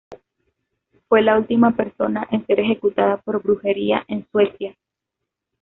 [1.07, 4.75] Fue la última persona en ser ejecutada por brujería en Suecia.